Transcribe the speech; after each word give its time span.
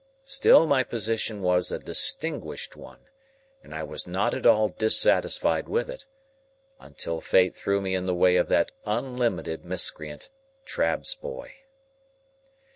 Still 0.25 0.65
my 0.65 0.81
position 0.83 1.43
was 1.43 1.71
a 1.71 1.77
distinguished 1.77 2.75
one, 2.75 3.01
and 3.61 3.71
I 3.71 3.83
was 3.83 4.07
not 4.07 4.33
at 4.33 4.47
all 4.47 4.69
dissatisfied 4.69 5.69
with 5.69 5.91
it, 5.91 6.07
until 6.79 7.21
Fate 7.21 7.55
threw 7.55 7.79
me 7.79 7.93
in 7.93 8.07
the 8.07 8.15
way 8.15 8.35
of 8.37 8.47
that 8.47 8.71
unlimited 8.83 9.63
miscreant, 9.63 10.29
Trabb's 10.65 11.13
boy. 11.13 11.53